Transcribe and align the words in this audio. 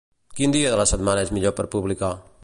Quin 0.37 0.55
dia 0.55 0.71
de 0.75 0.79
la 0.79 0.87
setmana 0.91 1.25
és 1.27 1.33
millor 1.37 1.55
per 1.59 1.67
publicar? 1.77 2.13